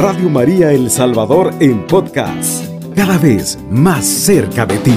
[0.00, 4.94] Radio María El Salvador en podcast, cada vez más cerca de ti.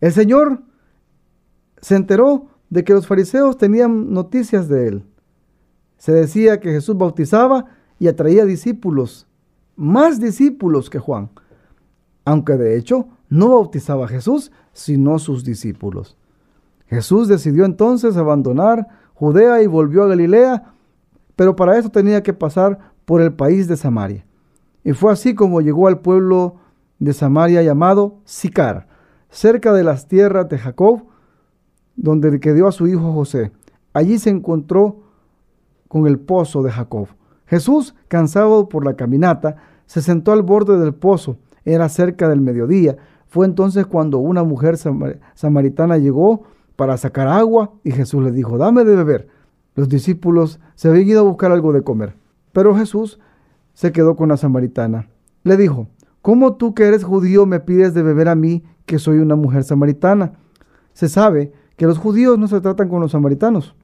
[0.00, 0.62] El Señor
[1.82, 5.04] se enteró de que los fariseos tenían noticias de él.
[5.98, 7.66] Se decía que Jesús bautizaba
[7.98, 9.26] y atraía discípulos,
[9.76, 11.28] más discípulos que Juan,
[12.24, 16.16] aunque de hecho no bautizaba a Jesús, sino sus discípulos.
[16.86, 20.72] Jesús decidió entonces abandonar Judea y volvió a Galilea,
[21.36, 24.24] pero para eso tenía que pasar por el país de Samaria.
[24.82, 26.54] Y fue así como llegó al pueblo
[26.98, 28.88] de Samaria llamado Sicar,
[29.28, 31.02] cerca de las tierras de Jacob,
[31.96, 33.52] donde quedó a su hijo José.
[33.92, 35.02] Allí se encontró
[35.86, 37.08] con el pozo de Jacob.
[37.44, 41.36] Jesús, cansado por la caminata, se sentó al borde del pozo.
[41.66, 42.96] Era cerca del mediodía.
[43.26, 44.78] Fue entonces cuando una mujer
[45.34, 46.44] samaritana llegó
[46.80, 49.28] para sacar agua y Jesús le dijo, dame de beber.
[49.74, 52.14] Los discípulos se habían ido a buscar algo de comer.
[52.52, 53.20] Pero Jesús
[53.74, 55.10] se quedó con la samaritana.
[55.42, 55.88] Le dijo,
[56.22, 59.62] ¿cómo tú que eres judío me pides de beber a mí que soy una mujer
[59.62, 60.38] samaritana?
[60.94, 63.76] Se sabe que los judíos no se tratan con los samaritanos.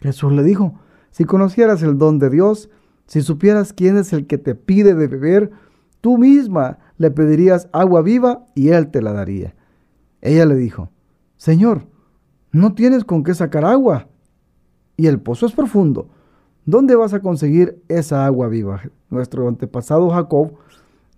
[0.00, 0.74] Jesús le dijo,
[1.10, 2.70] si conocieras el don de Dios,
[3.08, 5.50] si supieras quién es el que te pide de beber,
[6.00, 9.56] tú misma le pedirías agua viva y él te la daría.
[10.20, 10.90] Ella le dijo,
[11.36, 11.92] Señor,
[12.54, 14.06] no tienes con qué sacar agua
[14.96, 16.06] y el pozo es profundo.
[16.64, 18.80] ¿Dónde vas a conseguir esa agua viva?
[19.10, 20.52] Nuestro antepasado Jacob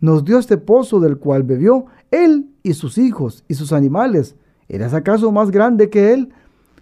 [0.01, 4.35] nos dio este pozo del cual bebió él y sus hijos y sus animales.
[4.67, 6.33] ¿Eres acaso más grande que él?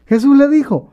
[0.06, 0.92] Jesús le dijo,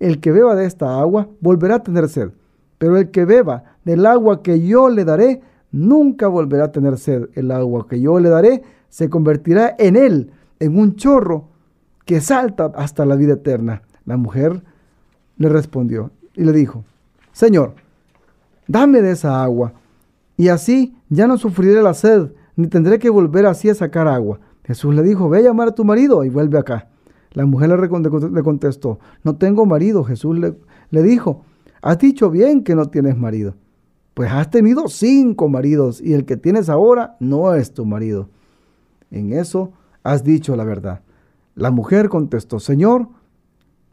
[0.00, 2.30] el que beba de esta agua volverá a tener sed,
[2.78, 7.28] pero el que beba del agua que yo le daré, nunca volverá a tener sed.
[7.34, 11.51] El agua que yo le daré se convertirá en él, en un chorro
[12.04, 13.82] que salta hasta la vida eterna.
[14.04, 14.62] La mujer
[15.36, 16.84] le respondió y le dijo,
[17.32, 17.74] Señor,
[18.66, 19.74] dame de esa agua,
[20.36, 24.40] y así ya no sufriré la sed, ni tendré que volver así a sacar agua.
[24.64, 26.88] Jesús le dijo, ve a llamar a tu marido y vuelve acá.
[27.32, 30.04] La mujer le contestó, no tengo marido.
[30.04, 30.54] Jesús le,
[30.90, 31.44] le dijo,
[31.80, 33.54] has dicho bien que no tienes marido.
[34.14, 38.28] Pues has tenido cinco maridos y el que tienes ahora no es tu marido.
[39.10, 41.00] En eso has dicho la verdad.
[41.54, 43.08] La mujer contestó, Señor,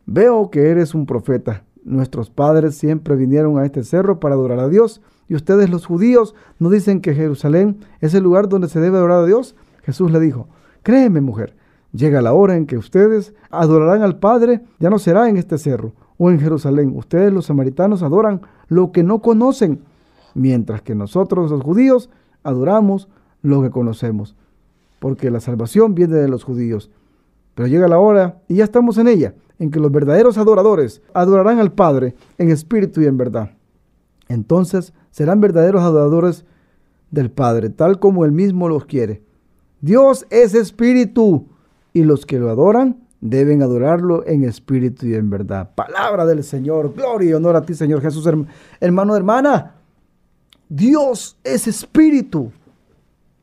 [0.06, 1.64] veo que eres un profeta.
[1.84, 6.36] Nuestros padres siempre vinieron a este cerro para adorar a Dios y ustedes los judíos
[6.58, 9.56] no dicen que Jerusalén es el lugar donde se debe adorar a Dios.
[9.84, 10.48] Jesús le dijo,
[10.84, 11.56] Créeme, mujer,
[11.92, 15.94] llega la hora en que ustedes adorarán al Padre, ya no será en este cerro
[16.18, 16.94] o en Jerusalén.
[16.96, 19.81] Ustedes los samaritanos adoran lo que no conocen,
[20.34, 22.09] mientras que nosotros los judíos
[22.44, 23.08] adoramos
[23.42, 24.36] lo que conocemos,
[25.00, 26.90] porque la salvación viene de los judíos.
[27.59, 31.59] Pero llega la hora, y ya estamos en ella, en que los verdaderos adoradores adorarán
[31.59, 33.52] al Padre en espíritu y en verdad.
[34.30, 36.46] Entonces serán verdaderos adoradores
[37.12, 39.24] del Padre, tal como Él mismo los quiere.
[39.81, 41.48] Dios es espíritu
[41.92, 45.72] y los que lo adoran deben adorarlo en espíritu y en verdad.
[45.75, 48.25] Palabra del Señor, gloria y honor a ti, Señor Jesús,
[48.80, 49.75] hermano, hermana.
[50.69, 52.53] Dios es espíritu,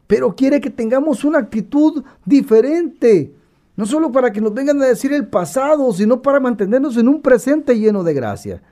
[0.07, 3.36] pero quiere que tengamos una actitud diferente.
[3.77, 7.21] No solo para que nos vengan a decir el pasado, sino para mantenernos en un
[7.21, 8.63] presente lleno de gracia.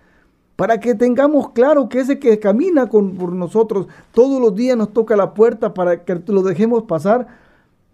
[0.56, 4.92] Para que tengamos claro que ese que camina con, por nosotros todos los días nos
[4.92, 7.44] toca la puerta para que lo dejemos pasar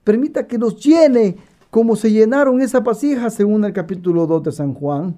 [0.04, 1.37] Permita que nos llene
[1.71, 5.15] como se llenaron esas vasijas según el capítulo 2 de San Juan,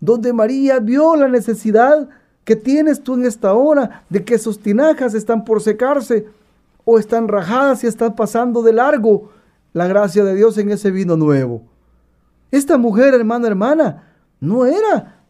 [0.00, 2.08] donde María vio la necesidad
[2.44, 6.26] que tienes tú en esta hora de que sus tinajas están por secarse
[6.84, 9.30] o están rajadas y están pasando de largo
[9.72, 11.62] la gracia de Dios en ese vino nuevo.
[12.50, 15.22] Esta mujer, hermano, hermana, no era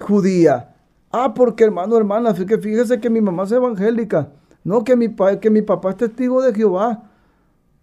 [0.00, 0.74] judía.
[1.10, 4.30] Ah, porque hermano, hermana, fíjese que mi mamá es evangélica.
[4.64, 7.04] No, que mi, que mi papá es testigo de Jehová.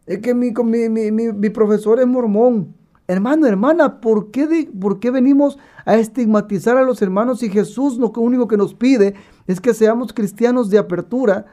[0.05, 2.75] Es que mi, mi, profesor es mormón.
[3.07, 8.09] Hermano, hermana, ¿por qué, ¿por qué venimos a estigmatizar a los hermanos si Jesús lo
[8.17, 9.13] único que nos pide
[9.47, 11.45] es que seamos cristianos de apertura,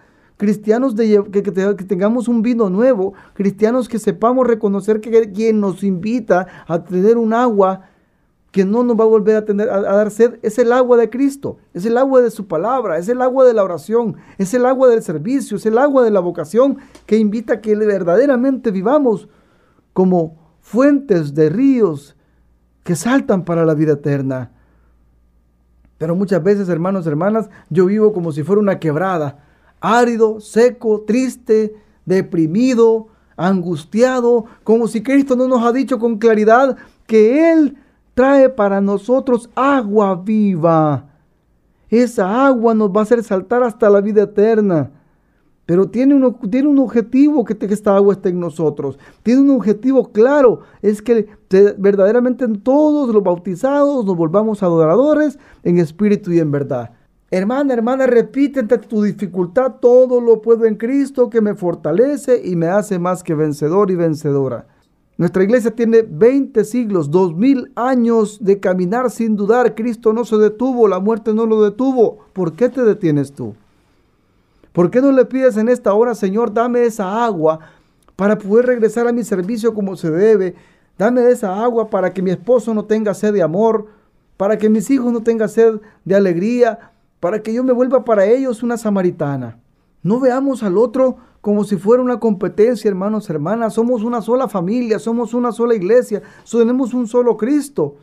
[0.43, 1.41] cristianos de, que,
[1.85, 7.33] tengamos un vino nuevo, cristianos que sepamos reconocer que quien nos invita a tener un
[7.33, 7.83] agua
[8.51, 11.11] que no nos va a volver a, tener, a, dar sed, es el agua de
[11.11, 14.67] Cristo, es el agua de su palabra, es el agua de la oración, es el
[14.67, 19.29] agua del servicio, es el agua de la vocación que invita a que verdaderamente vivamos
[19.93, 22.17] como fuentes de ríos
[22.83, 24.51] que saltan para la vida eterna.
[25.99, 29.52] Pero muchas veces, hermanos, hermanas, yo vivo como si fuera una quebrada,
[29.83, 31.75] árido, seco, triste,
[32.07, 36.77] deprimido, angustiado, como si Cristo no nos ha dicho con claridad
[37.07, 37.77] que Él
[38.15, 41.07] trae para nosotros agua viva.
[41.91, 44.91] Esa agua nos va a hacer saltar hasta la vida eterna.
[45.67, 48.99] Pero tiene un, tiene un objetivo que, que, esta agua esté en nosotros.
[49.23, 50.61] Tiene un objetivo claro.
[50.81, 51.29] Es que
[51.79, 56.91] verdaderamente todos los bautizados nos volvamos adoradores en espíritu y en verdad.
[57.35, 59.77] Hermana, hermana, repítete tu dificultad.
[59.81, 63.95] Todo lo puedo en Cristo que me fortalece y me hace más que vencedor y
[63.95, 64.67] vencedora.
[65.17, 69.75] Nuestra iglesia tiene 20 siglos, 2000 años de caminar sin dudar.
[69.75, 72.19] Cristo no se detuvo, la muerte no lo detuvo.
[72.35, 73.55] ¿Por qué te detienes tú?
[74.75, 77.61] ¿Por qué no le pides en esta hora, Señor, dame esa agua
[78.15, 80.55] para poder regresar a mi servicio como se debe?
[80.99, 83.87] Dame esa agua para que mi esposo no tenga sed de amor,
[84.37, 86.93] para que mis hijos no tengan sed de alegría,
[87.23, 89.61] para que yo me vuelva para ellos una samaritana.
[90.03, 93.75] No veamos al otro como si fuera una competencia, hermanos, hermanas.
[93.75, 96.21] Somos una sola familia, somos una sola iglesia,
[96.51, 97.95] tenemos un solo Cristo.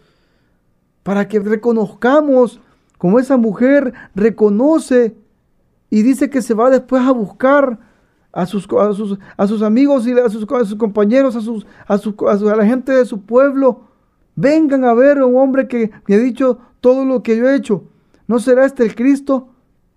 [1.03, 2.61] Para que reconozcamos
[2.97, 5.17] como esa mujer reconoce
[5.89, 7.77] y dice que se va después a buscar
[8.31, 8.69] a sus,
[9.35, 13.19] a sus, amigos y a sus, compañeros, a, sus, a, a, la gente de su
[13.19, 13.81] pueblo.
[14.37, 17.55] Vengan a ver a un hombre que me ha dicho todo lo que yo he
[17.57, 17.83] hecho.
[18.29, 19.49] ¿No será este el Cristo?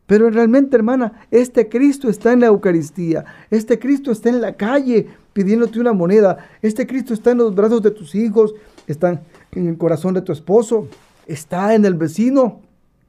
[0.06, 3.26] Pero realmente, hermana, este Cristo está en la Eucaristía.
[3.50, 6.38] Este Cristo está en la calle pidiéndote una moneda.
[6.62, 8.54] Este Cristo está en los brazos de tus hijos,
[8.86, 10.88] está en el corazón de tu esposo,
[11.26, 12.62] está en el vecino,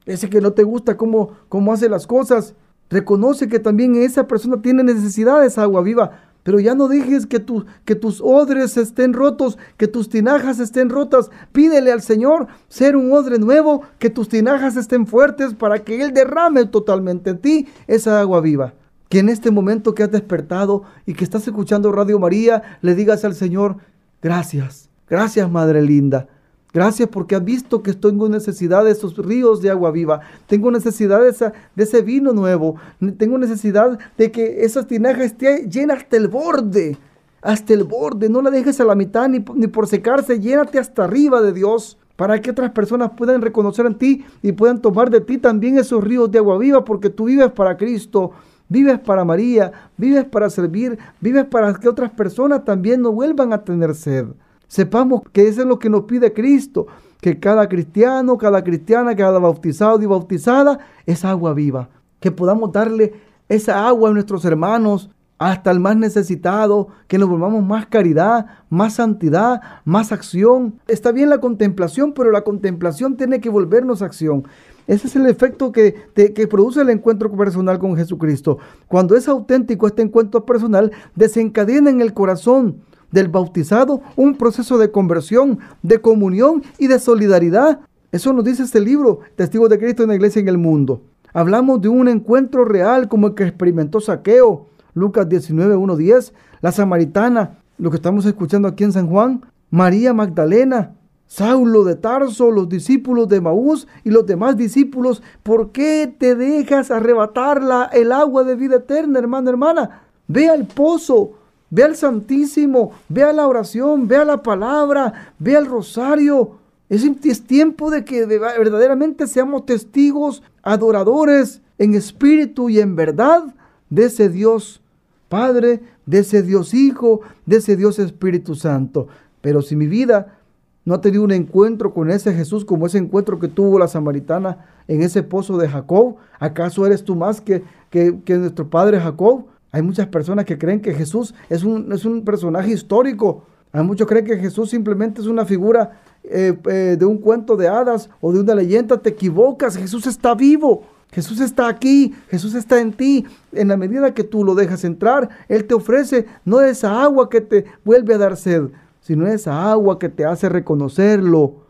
[0.04, 2.54] ese que no te gusta cómo, cómo hace las cosas.
[2.90, 6.33] Reconoce que también esa persona tiene necesidad de esa agua viva.
[6.44, 7.44] Pero ya no dejes que,
[7.84, 11.30] que tus odres estén rotos, que tus tinajas estén rotas.
[11.52, 16.12] Pídele al Señor ser un odre nuevo, que tus tinajas estén fuertes para que Él
[16.12, 18.74] derrame totalmente en ti esa agua viva.
[19.08, 23.24] Que en este momento que has despertado y que estás escuchando Radio María, le digas
[23.24, 23.78] al Señor,
[24.22, 26.28] gracias, gracias Madre linda.
[26.74, 30.22] Gracias porque has visto que tengo necesidad de esos ríos de agua viva.
[30.48, 32.74] Tengo necesidad de, ese vino nuevo.
[33.16, 36.98] Tengo necesidad de que esas tinajas estén llenas hasta el borde.
[37.42, 38.28] Hasta el borde.
[38.28, 40.40] No la dejes a la mitad ni, ni por secarse.
[40.40, 41.96] Llénate hasta arriba de Dios.
[42.16, 46.02] Para que otras personas puedan reconocer en ti y puedan tomar de ti también esos
[46.02, 46.84] ríos de agua viva.
[46.84, 48.32] Porque tú vives para Cristo.
[48.68, 49.70] Vives para María.
[49.96, 50.98] Vives para servir.
[51.20, 54.26] Vives para que otras personas también no vuelvan a tener sed.
[54.68, 56.86] Sepamos que eso es lo que nos pide Cristo,
[57.20, 61.88] que cada cristiano, cada cristiana, cada bautizado y bautizada es agua viva,
[62.20, 63.14] que podamos darle
[63.48, 68.94] esa agua a nuestros hermanos, hasta el más necesitado, que nos volvamos más caridad, más
[68.94, 70.80] santidad, más acción.
[70.86, 74.44] Está bien la contemplación, pero la contemplación tiene que volvernos acción.
[74.86, 78.58] Ese es el efecto que, que, produce el encuentro personal con Jesucristo.
[78.86, 82.82] Cuando es auténtico este encuentro personal, desencadena en el corazón
[83.14, 87.80] del bautizado un proceso de conversión, de comunión y de solidaridad.
[88.10, 91.02] Eso nos dice este libro, Testigos de Cristo en la Iglesia en el Mundo.
[91.32, 96.72] Hablamos de un encuentro real como el que experimentó Saqueo, Lucas 19, 1, 10, la
[96.72, 100.94] samaritana, lo que estamos escuchando aquí en San Juan, María Magdalena,
[101.26, 105.22] Saulo de Tarso, los discípulos de Maús y los demás discípulos.
[105.44, 107.62] ¿Por qué te dejas arrebatar
[107.92, 110.02] el agua de vida eterna, hermano, hermana?
[110.26, 111.32] Ve al pozo,
[111.74, 116.52] Ve al Santísimo, ve a la oración, ve a la palabra, ve al rosario.
[116.88, 117.02] Es,
[117.48, 123.52] tiempo de que verdaderamente seamos testigos, adoradores en espíritu y en verdad
[123.90, 124.80] de ese Dios
[125.28, 129.08] Padre, de ese Dios Hijo, de ese Dios Espíritu Santo.
[129.40, 130.38] Pero si mi vida
[130.84, 134.64] no ha tenido un encuentro con ese Jesús como ese encuentro que tuvo la samaritana
[134.86, 139.46] en ese pozo de Jacob, ¿acaso eres tú más que, que, que nuestro padre Jacob?
[139.74, 143.42] Hay muchas personas que creen que Jesús es un, es un personaje histórico.
[143.72, 147.66] Hay muchos creen que Jesús simplemente es una figura eh, eh, de un cuento de
[147.66, 149.02] hadas o de una leyenda.
[149.02, 149.76] Te equivocas.
[149.76, 150.84] Jesús está vivo.
[151.10, 153.26] Jesús está aquí, Jesús está en ti.
[153.50, 157.40] En la medida que tú lo dejas entrar, Él te ofrece no esa agua que
[157.40, 158.68] te vuelve a dar sed,
[159.00, 161.63] sino esa agua que te hace reconocerlo,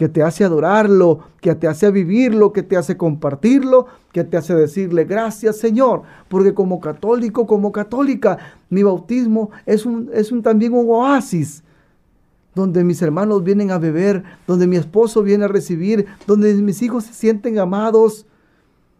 [0.00, 4.54] que te hace adorarlo, que te hace vivirlo, que te hace compartirlo, que te hace
[4.54, 8.38] decirle gracias Señor, porque como católico, como católica,
[8.70, 11.62] mi bautismo es, un, es un, también un oasis
[12.54, 17.04] donde mis hermanos vienen a beber, donde mi esposo viene a recibir, donde mis hijos
[17.04, 18.24] se sienten amados.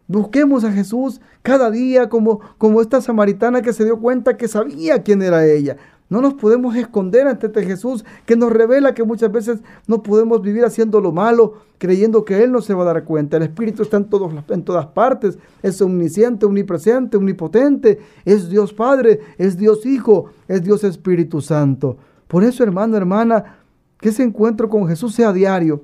[0.06, 5.02] Busquemos a Jesús cada día como, como esta samaritana que se dio cuenta que sabía
[5.02, 5.78] quién era ella.
[6.10, 10.42] No nos podemos esconder ante este Jesús que nos revela que muchas veces no podemos
[10.42, 13.36] vivir haciendo lo malo, creyendo que Él no se va a dar cuenta.
[13.36, 14.08] El Espíritu está en,
[14.48, 20.82] en todas partes, es omnisciente, omnipresente, omnipotente, es Dios Padre, es Dios Hijo, es Dios
[20.82, 21.96] Espíritu Santo.
[22.26, 23.58] Por eso, hermano, hermana,
[24.00, 25.80] que ese encuentro con Jesús sea diario,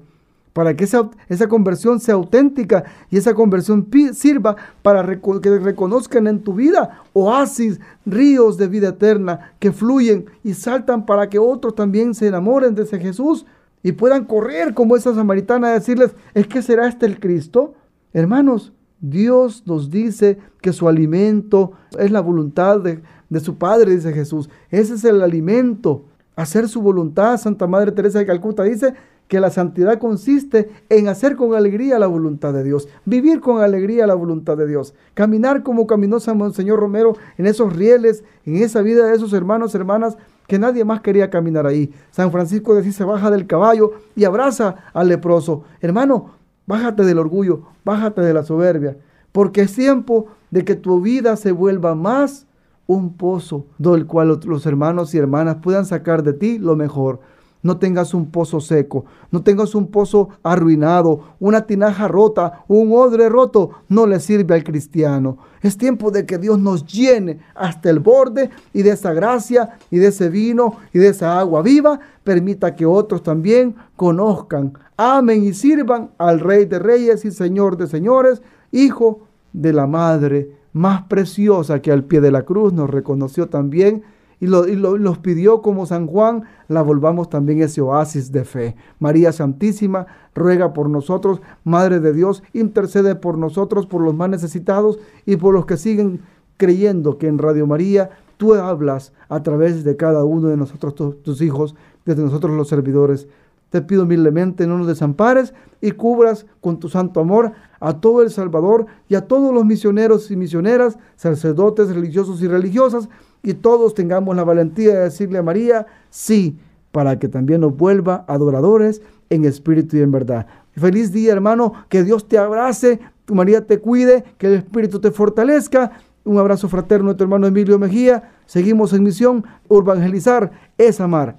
[0.57, 6.41] para que esa, esa conversión sea auténtica y esa conversión sirva para que reconozcan en
[6.41, 12.15] tu vida oasis, ríos de vida eterna que fluyen y saltan para que otros también
[12.15, 13.45] se enamoren de ese Jesús
[13.83, 17.75] y puedan correr como esa samaritana a decirles, ¿es que será este el Cristo?
[18.15, 24.15] Hermanos, Dios nos dice que su alimento es la voluntad de, de su Padre, dice
[24.15, 24.49] Jesús.
[24.71, 27.39] Ese es el alimento, hacer su voluntad.
[27.39, 28.95] Santa Madre Teresa de Calcuta dice
[29.29, 34.07] que la santidad consiste en hacer con alegría la voluntad de Dios, vivir con alegría
[34.07, 38.83] la voluntad de Dios, caminar como caminó San Monseñor Romero en esos rieles, en esa
[38.83, 40.17] vida de esos hermanos, hermanas,
[40.47, 41.93] que nadie más quería caminar ahí.
[42.13, 45.65] San Francisco de se baja del caballo y abraza al leproso.
[45.81, 46.31] Hermano,
[46.67, 48.97] bájate del orgullo, bájate de la soberbia,
[49.33, 52.47] porque es tiempo de que tu vida se vuelva más
[52.87, 57.21] un pozo del cual los hermanos y hermanas puedan sacar de ti lo mejor
[57.67, 63.29] no tengas un pozo seco, no tengas un pozo arruinado, una tinaja rota, un odre
[63.29, 65.39] roto, no le sirve al cristiano.
[65.63, 69.99] Es tiempo de que Dios nos llene hasta el borde y de esa gracia y
[69.99, 75.53] de ese vino y de esa agua viva, permita que otros también conozcan, amen y
[75.53, 81.81] sirvan al Rey de Reyes y Señor de Señores, Hijo de la Madre más preciosa
[81.81, 84.03] que al pie de la cruz nos reconoció también
[84.41, 88.77] y, los pidió como San Juan, la volvamos también ese oasis de fe.
[88.99, 94.99] María Santísima, ruega por nosotros, Madre de Dios, intercede por nosotros, por los más necesitados
[95.25, 96.21] y por los que siguen
[96.59, 101.41] creyendo que en Radio María tú hablas a través de cada uno de nosotros, tus
[101.41, 103.29] hijos, desde nosotros los servidores.
[103.71, 108.31] Te pido humildemente no nos desampares y cubras con tu santo amor a todo El
[108.31, 113.09] Salvador y a todos los misioneros y misioneras, sacerdotes religiosos y religiosas,
[113.43, 116.59] y todos tengamos la valentía de decirle a María, sí,
[116.93, 120.47] para que también nos vuelva adoradores en espíritu y en verdad.
[120.73, 125.11] Feliz día, hermano, que Dios te abrace, tu María te cuide, que el Espíritu te
[125.11, 125.93] fortalezca.
[126.25, 128.31] Un abrazo fraterno de tu hermano Emilio Mejía.
[128.47, 131.39] Seguimos en misión, evangelizar es amar.